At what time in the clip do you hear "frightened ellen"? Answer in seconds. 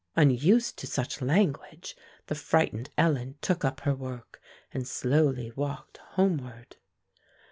2.33-3.35